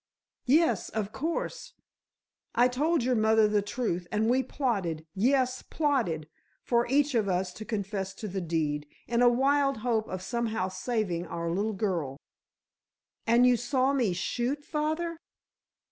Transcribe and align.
"Yes, 0.47 0.89
of 0.89 1.11
course, 1.11 1.73
I 2.55 2.67
told 2.67 3.03
your 3.03 3.13
mother 3.13 3.47
the 3.47 3.61
truth, 3.61 4.07
and 4.11 4.31
we 4.31 4.41
plotted—yes, 4.41 5.61
plotted 5.61 6.27
for 6.63 6.87
each 6.87 7.13
of 7.13 7.29
us 7.29 7.53
to 7.53 7.65
confess 7.65 8.15
to 8.15 8.27
the 8.27 8.41
deed, 8.41 8.87
in 9.07 9.21
a 9.21 9.29
wild 9.29 9.77
hope 9.85 10.07
of 10.07 10.23
somehow 10.23 10.69
saving 10.69 11.27
our 11.27 11.51
little 11.51 11.73
girl." 11.73 12.17
"And 13.27 13.45
you 13.45 13.55
saw 13.55 13.93
me 13.93 14.11
shoot, 14.13 14.65
father?" 14.65 15.19